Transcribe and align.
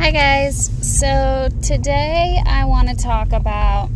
Hi, 0.00 0.12
guys. 0.12 0.70
So, 0.80 1.48
today 1.60 2.40
I 2.46 2.64
want 2.66 2.88
to 2.88 2.94
talk 2.94 3.32
about 3.32 3.90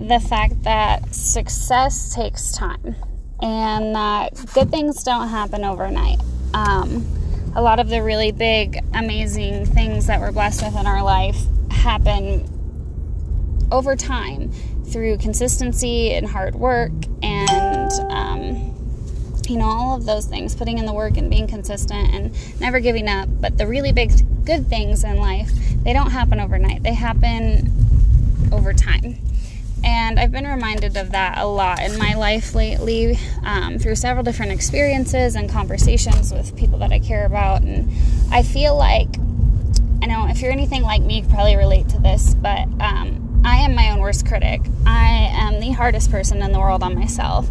the 0.00 0.18
fact 0.18 0.62
that 0.62 1.14
success 1.14 2.14
takes 2.14 2.52
time 2.52 2.96
and 3.40 3.94
that 3.94 4.34
good 4.54 4.70
things 4.70 5.04
don't 5.04 5.28
happen 5.28 5.62
overnight. 5.62 6.20
Um, 6.54 7.06
a 7.54 7.60
lot 7.60 7.80
of 7.80 7.90
the 7.90 8.02
really 8.02 8.32
big, 8.32 8.82
amazing 8.94 9.66
things 9.66 10.06
that 10.06 10.20
we're 10.20 10.32
blessed 10.32 10.62
with 10.62 10.74
in 10.74 10.86
our 10.86 11.02
life 11.02 11.36
happen 11.70 12.48
over 13.70 13.94
time 13.94 14.50
through 14.86 15.18
consistency 15.18 16.14
and 16.14 16.26
hard 16.26 16.54
work 16.54 16.92
and 17.22 17.92
um, 18.10 18.74
you 19.48 19.58
know 19.58 19.66
all 19.66 19.96
of 19.96 20.06
those 20.06 20.26
things 20.26 20.54
putting 20.54 20.78
in 20.78 20.86
the 20.86 20.92
work 20.92 21.16
and 21.18 21.30
being 21.30 21.46
consistent 21.46 22.14
and 22.14 22.60
never 22.60 22.80
giving 22.80 23.06
up 23.08 23.28
but 23.40 23.58
the 23.58 23.66
really 23.66 23.92
big 23.92 24.12
good 24.48 24.66
things 24.66 25.04
in 25.04 25.18
life 25.18 25.50
they 25.84 25.92
don't 25.92 26.10
happen 26.10 26.40
overnight 26.40 26.82
they 26.82 26.94
happen 26.94 27.70
over 28.50 28.72
time 28.72 29.18
and 29.84 30.18
I've 30.18 30.32
been 30.32 30.46
reminded 30.46 30.96
of 30.96 31.12
that 31.12 31.38
a 31.38 31.46
lot 31.46 31.80
in 31.82 31.98
my 31.98 32.14
life 32.14 32.54
lately 32.54 33.18
um, 33.44 33.78
through 33.78 33.96
several 33.96 34.24
different 34.24 34.52
experiences 34.52 35.36
and 35.36 35.48
conversations 35.50 36.32
with 36.32 36.56
people 36.56 36.78
that 36.80 36.92
I 36.92 36.98
care 36.98 37.24
about. 37.24 37.62
And 37.62 37.90
I 38.32 38.42
feel 38.42 38.76
like, 38.76 39.08
I 40.02 40.06
know 40.06 40.26
if 40.28 40.40
you're 40.40 40.50
anything 40.50 40.82
like 40.82 41.02
me, 41.02 41.20
you 41.20 41.28
probably 41.28 41.56
relate 41.56 41.88
to 41.90 41.98
this, 42.00 42.34
but 42.34 42.66
um, 42.80 43.42
I 43.44 43.58
am 43.58 43.74
my 43.74 43.90
own 43.90 44.00
worst 44.00 44.26
critic. 44.26 44.62
I 44.84 45.30
am 45.32 45.60
the 45.60 45.70
hardest 45.70 46.10
person 46.10 46.42
in 46.42 46.52
the 46.52 46.58
world 46.58 46.82
on 46.82 46.94
myself. 46.94 47.48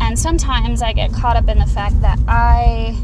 And 0.00 0.18
sometimes 0.18 0.82
I 0.82 0.92
get 0.92 1.12
caught 1.12 1.36
up 1.36 1.48
in 1.48 1.58
the 1.58 1.66
fact 1.66 2.00
that 2.02 2.18
I 2.28 2.98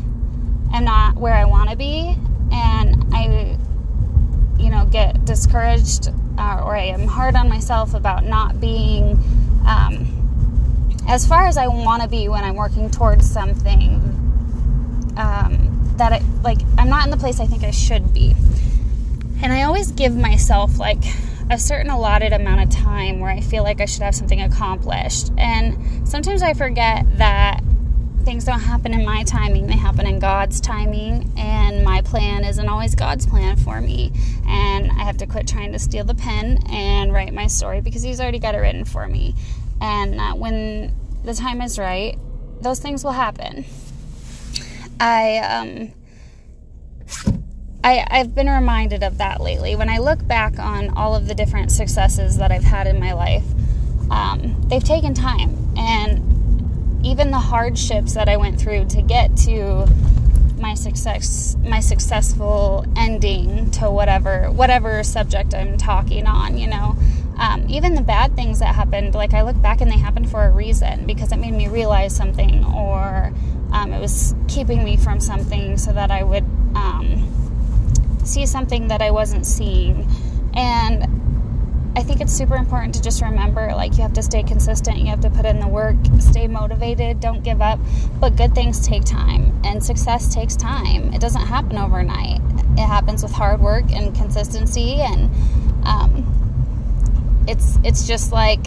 am 0.74 0.84
not 0.84 1.16
where 1.16 1.34
I 1.34 1.46
want 1.46 1.70
to 1.70 1.76
be, 1.76 2.16
and 2.50 3.04
I, 3.12 3.56
you 4.59 4.70
know, 4.70 4.86
get 4.86 5.24
discouraged 5.24 6.09
uh, 6.38 6.62
or 6.65 6.76
I 6.76 6.84
am 6.84 7.06
hard 7.06 7.37
on 7.37 7.48
myself 7.48 7.95
about 7.95 8.24
not 8.24 8.60
being 8.60 9.18
um, 9.66 10.16
as 11.09 11.26
far 11.26 11.46
as 11.46 11.56
I 11.56 11.66
want 11.66 12.02
to 12.02 12.09
be 12.09 12.28
when 12.28 12.43
I'm 12.45 12.56
working 12.56 12.90
towards 12.90 13.30
something 13.30 13.95
um, 15.16 15.95
that 15.96 16.12
I 16.12 16.23
like. 16.43 16.59
I'm 16.78 16.88
not 16.88 17.04
in 17.04 17.10
the 17.10 17.16
place 17.16 17.40
I 17.40 17.46
think 17.46 17.62
I 17.62 17.71
should 17.71 18.15
be, 18.15 18.34
and 19.43 19.52
I 19.52 19.62
always 19.62 19.93
give 19.93 20.16
myself 20.16 20.78
like 20.78 21.02
a 21.51 21.59
certain 21.59 21.90
allotted 21.90 22.32
amount 22.32 22.62
of 22.62 22.71
time 22.71 23.18
where 23.18 23.30
I 23.30 23.40
feel 23.40 23.65
like 23.65 23.80
I 23.80 23.84
should 23.84 24.02
have 24.02 24.15
something 24.15 24.40
accomplished. 24.40 25.32
And 25.37 26.09
sometimes 26.09 26.43
I 26.43 26.54
forget 26.54 27.04
that 27.18 27.59
things 28.23 28.45
don't 28.45 28.60
happen 28.60 28.95
in 28.95 29.04
my 29.04 29.24
timing, 29.24 29.66
they 29.66 29.76
happen 29.76 30.07
in 30.07 30.18
God's 30.18 30.60
timing. 30.60 31.32
And 31.37 31.85
my 31.85 32.02
plan 32.02 32.45
isn't 32.45 32.68
always 32.68 32.95
God's 32.95 33.27
plan 33.27 33.57
for 33.57 33.80
me. 33.80 34.12
And 34.46 34.90
I 34.90 35.04
have 35.04 35.16
to 35.18 35.27
quit 35.27 35.46
trying 35.46 35.73
to 35.73 35.79
steal 35.79 36.04
the 36.04 36.15
pen 36.15 36.62
and 36.71 37.12
write 37.12 37.32
my 37.32 37.46
story 37.46 37.80
because 37.80 38.02
He's 38.02 38.21
already 38.21 38.38
got 38.38 38.54
it 38.54 38.59
written 38.59 38.85
for 38.85 39.07
me. 39.07 39.35
And 39.80 40.21
uh, 40.21 40.32
when 40.35 40.95
the 41.24 41.35
time 41.35 41.60
is 41.60 41.79
right, 41.79 42.18
those 42.60 42.79
things 42.80 43.04
will 43.04 43.12
happen. 43.12 43.65
I, 45.01 45.38
um, 45.38 45.93
I, 47.82 48.07
I've 48.10 48.34
been 48.34 48.49
reminded 48.49 49.02
of 49.02 49.18
that 49.18 49.40
lately. 49.40 49.74
When 49.77 49.88
I 49.88 49.99
look 49.99 50.27
back 50.27 50.59
on 50.59 50.90
all 50.90 51.15
of 51.15 51.27
the 51.27 51.34
different 51.34 51.73
successes 51.73 52.37
that 52.37 52.52
I've 52.52 52.65
had 52.65 52.87
in 52.87 53.01
my 53.01 53.15
life, 53.15 53.45
um, 54.10 54.60
they've 54.68 54.84
taken 54.84 55.15
time. 55.15 55.57
And 55.77 56.30
even 57.02 57.30
the 57.30 57.38
hardships 57.38 58.15
that 58.15 58.29
I 58.29 58.37
went 58.37 58.60
through 58.60 58.87
to 58.87 59.02
get 59.02 59.37
to 59.38 59.87
my 60.59 60.74
success, 60.74 61.56
my 61.65 61.80
successful 61.80 62.84
ending 62.96 63.70
to 63.73 63.90
whatever 63.90 64.50
whatever 64.50 65.03
subject 65.03 65.54
I'm 65.54 65.78
talking 65.78 66.26
on, 66.26 66.59
you 66.59 66.66
know, 66.66 66.97
um, 67.38 67.65
even 67.69 67.94
the 67.94 68.03
bad 68.03 68.37
things 68.37 68.59
that 68.59 68.75
happened, 68.75 69.15
like 69.15 69.32
I 69.32 69.43
look 69.43 69.60
back 69.62 69.81
and 69.81 69.91
they 69.91 69.97
happened 69.97 70.31
for 70.31 70.44
a 70.44 70.50
reason 70.50 71.06
because 71.06 71.33
it 71.33 71.38
made 71.38 71.55
me 71.55 71.69
realize 71.69 72.15
something, 72.15 72.65
or 72.66 73.32
um, 73.72 73.93
it 73.94 74.00
was 74.00 74.34
keeping 74.47 74.84
me 74.84 74.99
from 74.99 75.21
something 75.21 75.78
so 75.78 75.93
that 75.93 76.11
I 76.11 76.22
would 76.22 76.44
um, 76.75 77.27
see 78.25 78.44
something 78.44 78.88
that 78.88 79.00
I 79.00 79.11
wasn't 79.11 79.47
seeing. 79.47 80.06
Think 82.20 82.28
it's 82.28 82.36
super 82.36 82.56
important 82.56 82.94
to 82.97 83.00
just 83.00 83.22
remember 83.22 83.69
like 83.75 83.97
you 83.97 84.03
have 84.03 84.12
to 84.12 84.22
stay 84.22 84.42
consistent, 84.42 84.98
you 84.98 85.06
have 85.06 85.20
to 85.20 85.31
put 85.31 85.47
in 85.47 85.58
the 85.58 85.66
work, 85.66 85.97
stay 86.19 86.47
motivated, 86.48 87.19
don't 87.19 87.42
give 87.42 87.62
up. 87.62 87.78
But 88.20 88.36
good 88.36 88.54
things 88.54 88.86
take 88.86 89.06
time, 89.06 89.58
and 89.64 89.82
success 89.82 90.34
takes 90.34 90.54
time. 90.54 91.14
It 91.14 91.22
doesn't 91.22 91.47
happen 91.47 91.78
overnight. 91.78 92.42
It 92.76 92.86
happens 92.86 93.22
with 93.22 93.32
hard 93.32 93.62
work 93.62 93.91
and 93.91 94.14
consistency, 94.14 95.00
and 95.00 95.31
um, 95.86 97.44
it's 97.48 97.78
it's 97.84 98.06
just 98.06 98.32
like 98.32 98.60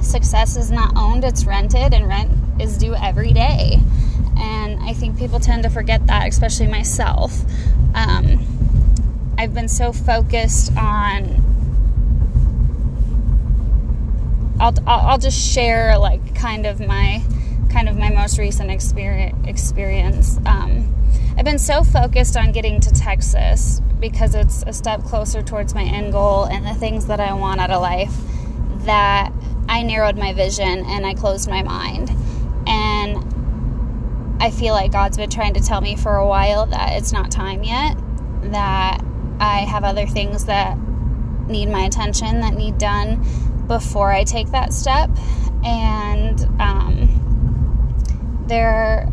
success 0.00 0.56
is 0.56 0.70
not 0.70 0.96
owned; 0.96 1.24
it's 1.24 1.46
rented, 1.46 1.92
and 1.92 2.06
rent 2.06 2.30
is 2.60 2.78
due 2.78 2.94
every 2.94 3.32
day. 3.32 3.80
And 4.38 4.80
I 4.84 4.92
think 4.92 5.18
people 5.18 5.40
tend 5.40 5.64
to 5.64 5.68
forget 5.68 6.06
that, 6.06 6.28
especially 6.28 6.68
myself. 6.68 7.42
Um, 7.96 9.34
I've 9.36 9.52
been 9.52 9.66
so 9.66 9.92
focused 9.92 10.76
on. 10.76 11.47
I'll, 14.60 14.74
I'll 14.86 15.18
just 15.18 15.38
share 15.52 15.98
like 15.98 16.34
kind 16.34 16.66
of 16.66 16.80
my 16.80 17.22
kind 17.70 17.88
of 17.88 17.96
my 17.96 18.10
most 18.10 18.38
recent 18.38 18.70
experience. 18.70 20.38
Um, 20.46 20.94
I've 21.36 21.44
been 21.44 21.58
so 21.58 21.84
focused 21.84 22.36
on 22.36 22.50
getting 22.50 22.80
to 22.80 22.90
Texas 22.90 23.80
because 24.00 24.34
it's 24.34 24.64
a 24.66 24.72
step 24.72 25.02
closer 25.04 25.42
towards 25.42 25.74
my 25.74 25.82
end 25.82 26.12
goal 26.12 26.44
and 26.44 26.66
the 26.66 26.74
things 26.74 27.06
that 27.06 27.20
I 27.20 27.32
want 27.34 27.60
out 27.60 27.70
of 27.70 27.82
life 27.82 28.14
that 28.84 29.32
I 29.68 29.82
narrowed 29.82 30.16
my 30.16 30.32
vision 30.32 30.84
and 30.86 31.06
I 31.06 31.14
closed 31.14 31.48
my 31.48 31.62
mind. 31.62 32.10
And 32.66 34.38
I 34.40 34.50
feel 34.50 34.72
like 34.72 34.92
God's 34.92 35.16
been 35.18 35.30
trying 35.30 35.54
to 35.54 35.60
tell 35.60 35.80
me 35.80 35.94
for 35.94 36.16
a 36.16 36.26
while 36.26 36.66
that 36.66 36.94
it's 36.94 37.12
not 37.12 37.30
time 37.30 37.62
yet, 37.62 37.96
that 38.50 39.04
I 39.40 39.60
have 39.60 39.84
other 39.84 40.06
things 40.06 40.46
that 40.46 40.78
need 41.48 41.68
my 41.68 41.82
attention, 41.82 42.40
that 42.40 42.54
need 42.54 42.78
done 42.78 43.24
before 43.68 44.10
I 44.10 44.24
take 44.24 44.48
that 44.48 44.72
step. 44.72 45.10
And 45.64 46.40
um, 46.60 48.44
there 48.48 48.70
are 48.70 49.06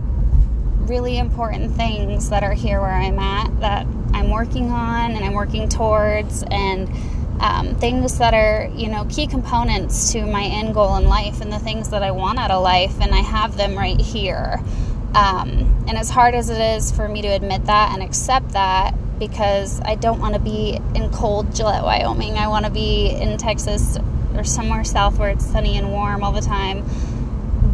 really 0.88 1.18
important 1.18 1.74
things 1.74 2.30
that 2.30 2.44
are 2.44 2.54
here 2.54 2.80
where 2.80 2.94
I'm 2.94 3.20
at 3.20 3.60
that 3.60 3.86
I'm 4.14 4.30
working 4.30 4.72
on 4.72 5.12
and 5.12 5.26
I'm 5.26 5.34
working 5.34 5.68
towards, 5.68 6.44
and 6.50 6.90
um, 7.42 7.76
things 7.76 8.18
that 8.20 8.34
are, 8.34 8.70
you 8.74 8.88
know, 8.88 9.06
key 9.10 9.28
components 9.28 10.14
to 10.14 10.26
my 10.26 10.44
end 10.44 10.74
goal 10.74 10.96
in 10.96 11.06
life 11.06 11.42
and 11.42 11.52
the 11.52 11.60
things 11.60 11.90
that 11.90 12.02
I 12.02 12.12
want 12.12 12.40
out 12.40 12.50
of 12.50 12.64
life, 12.64 13.02
and 13.02 13.14
I 13.14 13.20
have 13.20 13.58
them 13.58 13.76
right 13.76 14.00
here. 14.00 14.62
Um, 15.16 15.84
and 15.88 15.98
as 15.98 16.10
hard 16.10 16.34
as 16.34 16.50
it 16.50 16.62
is 16.62 16.92
for 16.92 17.10
me 17.10 17.22
to 17.24 17.28
admit 17.28 17.66
that 17.66 17.92
and 17.94 18.02
accept 18.02 18.50
that, 18.54 18.94
because 19.20 19.82
I 19.82 19.96
don't 19.96 20.20
want 20.20 20.36
to 20.36 20.40
be 20.40 20.80
in 20.94 21.10
cold 21.12 21.54
Gillette, 21.56 21.84
Wyoming. 21.84 22.38
I 22.38 22.48
want 22.48 22.66
to 22.66 22.72
be 22.72 23.10
in 23.10 23.38
Texas 23.38 23.98
or 24.38 24.44
somewhere 24.44 24.84
south 24.84 25.18
where 25.18 25.30
it's 25.30 25.46
sunny 25.46 25.78
and 25.78 25.92
warm 25.92 26.24
all 26.24 26.32
the 26.32 26.42
time. 26.42 26.86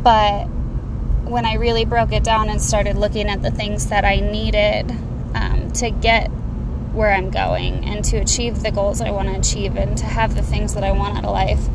But 0.03 0.45
when 1.25 1.45
I 1.45 1.55
really 1.55 1.85
broke 1.85 2.11
it 2.11 2.23
down 2.23 2.49
and 2.49 2.61
started 2.61 2.97
looking 2.97 3.29
at 3.29 3.41
the 3.41 3.51
things 3.51 3.88
that 3.88 4.03
I 4.03 4.17
needed 4.17 4.91
um, 5.33 5.72
to 5.73 5.89
get 5.89 6.27
where 6.94 7.11
I'm 7.11 7.29
going 7.29 7.85
and 7.85 8.03
to 8.05 8.17
achieve 8.17 8.63
the 8.63 8.72
goals 8.72 8.99
I 8.99 9.11
want 9.11 9.29
to 9.29 9.35
achieve 9.39 9.77
and 9.77 9.97
to 9.97 10.05
have 10.05 10.35
the 10.35 10.41
things 10.41 10.73
that 10.73 10.83
I 10.83 10.91
want 10.91 11.17
out 11.17 11.23
of 11.23 11.31
life, 11.31 11.67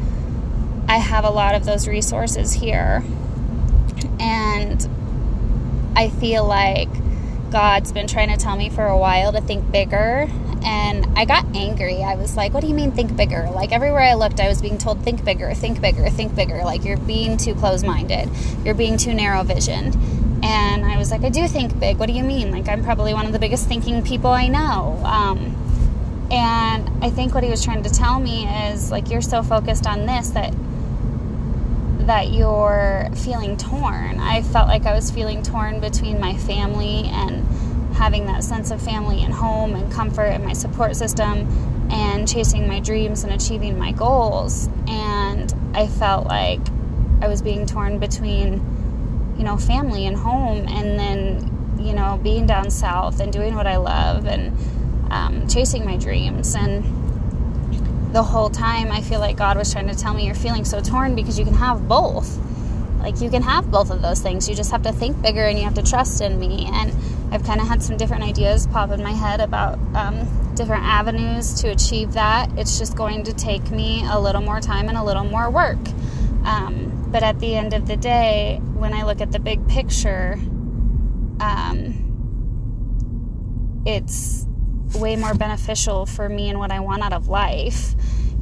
I 0.89 0.99
have 0.99 1.25
a 1.25 1.31
lot 1.31 1.55
of 1.55 1.65
those 1.65 1.89
resources 1.89 2.53
here. 2.53 3.03
And 4.21 4.89
I 5.97 6.11
feel 6.11 6.47
like 6.47 6.91
God's 7.51 7.93
been 7.93 8.07
trying 8.07 8.29
to 8.29 8.37
tell 8.37 8.57
me 8.57 8.69
for 8.69 8.87
a 8.87 8.99
while 8.99 9.33
to 9.33 9.41
think 9.41 9.71
bigger. 9.73 10.29
And 10.67 11.07
I 11.17 11.25
got 11.25 11.47
angry. 11.55 12.03
I 12.03 12.17
was 12.17 12.37
like, 12.37 12.53
what 12.53 12.61
do 12.61 12.67
you 12.67 12.75
mean 12.75 12.91
think 12.91 13.17
bigger? 13.17 13.49
Like 13.55 13.71
everywhere 13.71 14.03
I 14.03 14.15
looked, 14.15 14.41
I 14.41 14.49
was 14.49 14.61
being 14.61 14.79
told, 14.79 15.05
think 15.05 15.25
bigger, 15.25 15.55
think 15.55 15.81
bigger, 15.81 16.11
think 16.11 16.35
bigger. 16.35 16.65
Like 16.65 16.85
you're 16.85 16.97
being 16.97 17.37
too 17.37 17.55
close 17.55 17.85
minded, 17.85 18.29
you're 18.65 18.75
being 18.75 18.97
too 18.97 19.15
narrow 19.15 19.45
visioned. 19.45 19.95
And 20.45 20.85
I 20.85 20.99
was 20.99 21.13
like, 21.13 21.23
I 21.23 21.29
do 21.29 21.47
think 21.47 21.79
big. 21.79 21.99
What 21.99 22.07
do 22.07 22.13
you 22.13 22.25
mean? 22.25 22.51
Like 22.51 22.69
I'm 22.69 22.83
probably 22.83 23.15
one 23.15 23.27
of 23.27 23.33
the 23.33 23.39
biggest 23.39 23.69
thinking 23.69 24.03
people 24.03 24.31
I 24.31 24.49
know. 24.49 25.01
Um, 25.05 26.29
and 26.33 26.91
I 27.05 27.11
think 27.11 27.33
what 27.33 27.45
he 27.45 27.51
was 27.51 27.65
trying 27.65 27.85
to 27.85 27.91
tell 27.91 28.19
me 28.19 28.49
is 28.69 28.91
like, 28.91 29.09
you're 29.09 29.23
so 29.23 29.45
focused 29.45 29.87
on 29.87 30.05
this 30.07 30.31
that 30.31 30.53
that 32.07 32.33
you're 32.33 33.09
feeling 33.17 33.57
torn. 33.57 34.21
I 34.21 34.43
felt 34.43 34.69
like 34.69 34.87
I 34.87 34.95
was 34.95 35.11
feeling 35.11 35.43
torn 35.43 35.81
between 35.81 36.21
my 36.21 36.37
family 36.37 37.05
and 37.07 37.45
having 37.97 38.27
that 38.27 38.45
sense 38.45 38.71
of 38.71 38.81
family 38.81 39.23
and 39.23 39.33
home 39.33 39.75
and 39.75 39.91
comfort 39.93 40.27
and 40.27 40.45
my 40.45 40.53
support 40.53 40.97
system 40.97 41.49
and 41.91 42.29
chasing 42.29 42.69
my 42.69 42.81
dreams 42.81 43.25
and 43.25 43.33
achieving 43.33 43.79
my 43.79 43.93
goals. 43.93 44.69
And 44.87 45.53
I 45.75 45.87
felt 45.87 46.27
like 46.27 46.61
I 47.21 47.29
was 47.29 47.43
being 47.43 47.67
torn 47.67 47.99
between, 47.99 49.35
you 49.39 49.45
know, 49.45 49.57
family 49.57 50.07
and 50.07 50.17
home 50.17 50.67
and 50.69 50.99
then 50.99 51.57
you 51.79 51.93
know, 51.93 52.19
being 52.23 52.47
down 52.47 52.71
south 52.71 53.21
and 53.21 53.33
doing 53.33 53.55
what 53.55 53.67
I 53.67 53.77
love 53.77 54.27
and 54.27 54.57
um, 55.13 55.47
chasing 55.49 55.85
my 55.85 55.97
dreams. 55.97 56.55
And 56.55 56.85
the 58.13 58.23
whole 58.23 58.51
time, 58.51 58.91
I 58.91 59.01
feel 59.03 59.21
like 59.21 59.37
God 59.37 59.57
was 59.57 59.73
trying 59.73 59.89
to 59.89 59.95
tell 59.95 60.15
me, 60.15 60.27
You're 60.27 60.35
feeling 60.35 60.65
so 60.65 60.81
torn 60.81 61.15
because 61.15 61.39
you 61.39 61.45
can 61.45 61.55
have 61.55 61.87
both. 61.89 62.39
Like, 62.99 63.21
you 63.21 63.31
can 63.31 63.43
have 63.43 63.71
both 63.71 63.91
of 63.91 64.03
those 64.03 64.21
things. 64.21 64.49
You 64.49 64.55
just 64.55 64.71
have 64.71 64.83
to 64.83 64.93
think 64.93 65.21
bigger 65.23 65.45
and 65.45 65.59
you 65.59 65.65
have 65.65 65.75
to 65.75 65.83
trust 65.83 66.21
in 66.21 66.39
me. 66.39 66.69
And 66.73 66.93
I've 67.31 67.43
kind 67.45 67.61
of 67.61 67.67
had 67.67 67.83
some 67.83 67.97
different 67.97 68.23
ideas 68.23 68.67
pop 68.69 68.91
in 68.91 69.03
my 69.03 69.13
head 69.13 69.41
about 69.41 69.79
um, 69.95 70.55
different 70.55 70.85
avenues 70.85 71.61
to 71.61 71.69
achieve 71.69 72.13
that. 72.13 72.51
It's 72.57 72.79
just 72.79 72.97
going 72.97 73.25
to 73.25 73.33
take 73.33 73.71
me 73.71 74.07
a 74.09 74.19
little 74.19 74.43
more 74.43 74.61
time 74.61 74.89
and 74.89 74.97
a 74.97 75.05
little 75.05 75.25
more 75.25 75.51
work. 75.51 75.79
Um, 76.45 77.09
but 77.11 77.23
at 77.23 77.41
the 77.41 77.55
end 77.55 77.75
of 77.75 77.87
the 77.87 77.97
day, 77.97 78.61
when 78.75 78.93
I 78.93 79.03
look 79.03 79.21
at 79.21 79.33
the 79.33 79.41
big 79.41 79.67
picture, 79.69 80.39
um, 81.41 82.03
it's 83.85 84.47
way 84.95 85.17
more 85.17 85.35
beneficial 85.35 86.07
for 86.07 86.29
me 86.29 86.49
and 86.49 86.59
what 86.59 86.71
I 86.71 86.81
want 86.81 87.03
out 87.03 87.13
of 87.13 87.29
life. 87.29 87.95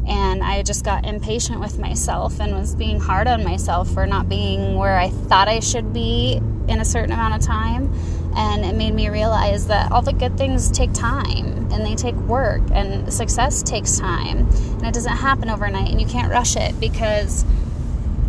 And 0.07 0.43
I 0.43 0.63
just 0.63 0.85
got 0.85 1.07
impatient 1.07 1.61
with 1.61 1.79
myself 1.79 2.39
and 2.41 2.55
was 2.55 2.75
being 2.75 3.01
hard 3.01 3.27
on 3.27 3.43
myself 3.43 3.91
for 3.91 4.07
not 4.07 4.29
being 4.29 4.77
where 4.77 4.99
I 4.99 5.09
thought 5.09 5.49
I 5.49 5.61
should 5.61 5.95
be 5.95 6.41
in 6.69 6.81
a 6.81 6.85
certain 6.85 7.13
amount 7.13 7.35
of 7.35 7.41
time. 7.41 7.91
And 8.37 8.65
it 8.65 8.75
made 8.75 8.95
me 8.95 9.09
realize 9.09 9.69
that 9.69 9.93
all 9.93 10.03
the 10.03 10.13
good 10.13 10.37
things 10.37 10.71
take 10.71 10.93
time 10.93 11.71
and 11.73 11.85
they 11.85 11.95
take 11.95 12.17
work, 12.17 12.63
and 12.73 13.13
success 13.13 13.63
takes 13.63 13.99
time. 13.99 14.49
And 14.49 14.87
it 14.87 14.95
doesn't 14.95 15.17
happen 15.17 15.51
overnight, 15.51 15.91
and 15.91 16.01
you 16.01 16.07
can't 16.07 16.31
rush 16.31 16.57
it 16.57 16.79
because 16.81 17.45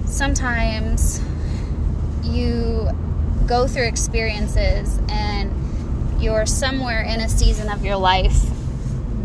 sometimes 0.05 1.21
you 2.23 2.89
go 3.45 3.67
through 3.67 3.87
experiences 3.87 4.99
and 5.09 5.51
you're 6.21 6.45
somewhere 6.45 7.01
in 7.01 7.19
a 7.19 7.29
season 7.29 7.69
of 7.69 7.85
your 7.85 7.97
life 7.97 8.41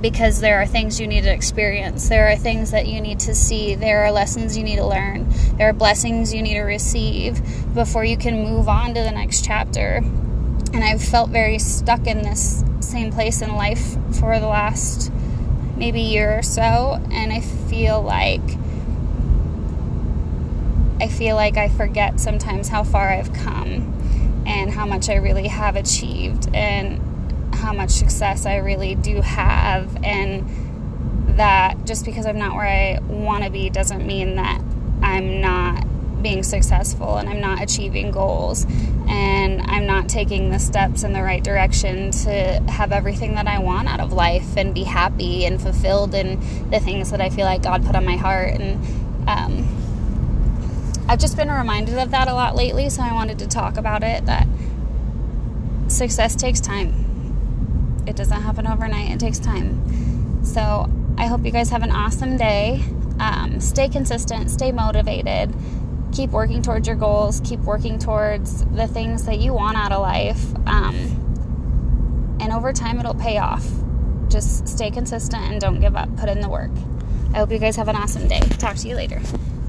because 0.00 0.40
there 0.40 0.60
are 0.60 0.66
things 0.66 0.98
you 0.98 1.06
need 1.06 1.24
to 1.24 1.32
experience. 1.32 2.08
There 2.08 2.28
are 2.28 2.36
things 2.36 2.70
that 2.70 2.86
you 2.86 3.00
need 3.00 3.20
to 3.20 3.34
see. 3.34 3.74
There 3.74 4.04
are 4.04 4.12
lessons 4.12 4.56
you 4.56 4.64
need 4.64 4.76
to 4.76 4.86
learn. 4.86 5.28
There 5.56 5.68
are 5.68 5.72
blessings 5.72 6.32
you 6.32 6.42
need 6.42 6.54
to 6.54 6.62
receive 6.62 7.40
before 7.74 8.04
you 8.04 8.16
can 8.16 8.42
move 8.42 8.68
on 8.68 8.94
to 8.94 9.02
the 9.02 9.10
next 9.10 9.44
chapter. 9.44 10.02
And 10.72 10.84
I've 10.84 11.02
felt 11.02 11.30
very 11.30 11.58
stuck 11.58 12.06
in 12.06 12.22
this 12.22 12.64
same 12.80 13.12
place 13.12 13.42
in 13.42 13.54
life 13.54 13.96
for 14.18 14.38
the 14.38 14.46
last 14.46 15.12
maybe 15.76 16.00
year 16.00 16.38
or 16.38 16.42
so. 16.42 17.00
And 17.10 17.32
I 17.32 17.40
feel 17.40 18.02
like 18.02 18.40
I 21.00 21.08
feel 21.08 21.34
like 21.34 21.56
I 21.56 21.68
forget 21.68 22.20
sometimes 22.20 22.68
how 22.68 22.84
far 22.84 23.08
I've 23.08 23.32
come 23.32 24.44
and 24.46 24.70
how 24.70 24.84
much 24.84 25.08
I 25.08 25.14
really 25.14 25.48
have 25.48 25.76
achieved 25.76 26.54
and 26.54 27.00
how 27.54 27.72
much 27.72 27.90
success 27.90 28.44
I 28.44 28.56
really 28.56 28.94
do 28.94 29.22
have 29.22 30.04
and 30.04 31.36
that 31.38 31.86
just 31.86 32.04
because 32.04 32.26
I'm 32.26 32.38
not 32.38 32.54
where 32.54 32.66
I 32.66 32.98
want 33.08 33.44
to 33.44 33.50
be 33.50 33.70
doesn't 33.70 34.06
mean 34.06 34.36
that 34.36 34.60
I'm 35.02 35.40
not 35.40 35.86
being 36.22 36.42
successful 36.42 37.16
and 37.16 37.28
I'm 37.28 37.40
not 37.40 37.62
achieving 37.62 38.10
goals 38.10 38.66
and 39.08 39.60
I'm 39.62 39.86
not 39.86 40.08
taking 40.08 40.50
the 40.50 40.58
steps 40.58 41.02
in 41.02 41.12
the 41.12 41.22
right 41.22 41.42
direction 41.42 42.10
to 42.10 42.62
have 42.68 42.92
everything 42.92 43.34
that 43.34 43.46
I 43.46 43.58
want 43.58 43.88
out 43.88 44.00
of 44.00 44.12
life 44.12 44.56
and 44.56 44.74
be 44.74 44.84
happy 44.84 45.44
and 45.44 45.60
fulfilled 45.60 46.14
in 46.14 46.38
the 46.70 46.80
things 46.80 47.10
that 47.10 47.20
I 47.20 47.30
feel 47.30 47.44
like 47.44 47.62
God 47.62 47.84
put 47.84 47.96
on 47.96 48.04
my 48.04 48.16
heart 48.16 48.54
and 48.60 49.28
um, 49.28 49.80
I've 51.10 51.18
just 51.18 51.36
been 51.36 51.50
reminded 51.50 51.98
of 51.98 52.12
that 52.12 52.28
a 52.28 52.34
lot 52.34 52.54
lately, 52.54 52.88
so 52.88 53.02
I 53.02 53.12
wanted 53.12 53.40
to 53.40 53.48
talk 53.48 53.76
about 53.76 54.04
it 54.04 54.26
that 54.26 54.46
success 55.88 56.36
takes 56.36 56.60
time. 56.60 58.04
It 58.06 58.14
doesn't 58.14 58.42
happen 58.42 58.64
overnight, 58.68 59.10
it 59.10 59.18
takes 59.18 59.40
time. 59.40 60.44
So 60.44 60.88
I 61.18 61.26
hope 61.26 61.44
you 61.44 61.50
guys 61.50 61.70
have 61.70 61.82
an 61.82 61.90
awesome 61.90 62.36
day. 62.36 62.84
Um, 63.18 63.60
stay 63.60 63.88
consistent, 63.88 64.52
stay 64.52 64.70
motivated, 64.70 65.52
keep 66.12 66.30
working 66.30 66.62
towards 66.62 66.86
your 66.86 66.96
goals, 66.96 67.40
keep 67.44 67.60
working 67.60 67.98
towards 67.98 68.64
the 68.66 68.86
things 68.86 69.26
that 69.26 69.38
you 69.38 69.52
want 69.52 69.76
out 69.76 69.92
of 69.92 70.00
life. 70.00 70.44
Um, 70.66 72.36
and 72.40 72.52
over 72.52 72.72
time, 72.72 72.98
it'll 72.98 73.14
pay 73.14 73.38
off. 73.38 73.66
Just 74.28 74.66
stay 74.68 74.90
consistent 74.90 75.42
and 75.42 75.60
don't 75.60 75.80
give 75.80 75.96
up. 75.96 76.14
Put 76.16 76.28
in 76.28 76.40
the 76.40 76.48
work. 76.48 76.70
I 77.34 77.38
hope 77.38 77.50
you 77.50 77.58
guys 77.58 77.76
have 77.76 77.88
an 77.88 77.96
awesome 77.96 78.28
day. 78.28 78.40
Talk 78.40 78.76
to 78.76 78.88
you 78.88 78.96
later. 78.96 79.20